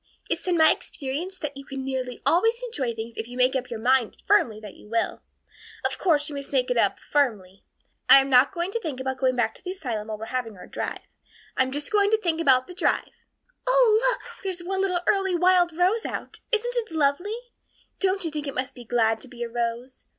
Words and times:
It's 0.31 0.45
been 0.45 0.57
my 0.57 0.71
experience 0.71 1.37
that 1.37 1.55
you 1.55 1.63
can 1.63 1.85
nearly 1.85 2.23
always 2.25 2.59
enjoy 2.63 2.95
things 2.95 3.17
if 3.17 3.27
you 3.27 3.37
make 3.37 3.55
up 3.55 3.69
your 3.69 3.79
mind 3.79 4.17
firmly 4.25 4.59
that 4.59 4.73
you 4.73 4.89
will. 4.89 5.21
Of 5.85 5.99
course, 5.99 6.27
you 6.27 6.33
must 6.35 6.51
make 6.51 6.71
it 6.71 6.77
up 6.77 6.97
firmly. 7.11 7.63
I 8.09 8.19
am 8.19 8.27
not 8.27 8.51
going 8.51 8.71
to 8.71 8.79
think 8.79 8.99
about 8.99 9.19
going 9.19 9.35
back 9.35 9.53
to 9.53 9.63
the 9.63 9.69
asylum 9.69 10.07
while 10.07 10.17
we're 10.17 10.25
having 10.25 10.57
our 10.57 10.65
drive. 10.65 11.01
I'm 11.55 11.69
just 11.69 11.91
going 11.91 12.09
to 12.09 12.17
think 12.19 12.41
about 12.41 12.65
the 12.65 12.73
drive. 12.73 13.11
Oh, 13.67 13.99
look, 14.09 14.21
there's 14.41 14.61
one 14.63 14.81
little 14.81 15.01
early 15.05 15.35
wild 15.35 15.77
rose 15.77 16.03
out! 16.03 16.39
Isn't 16.51 16.73
it 16.77 16.89
lovely? 16.91 17.35
Don't 17.99 18.25
you 18.25 18.31
think 18.31 18.47
it 18.47 18.55
must 18.55 18.73
be 18.73 18.85
glad 18.85 19.21
to 19.21 19.27
be 19.27 19.43
a 19.43 19.49
rose? 19.49 20.07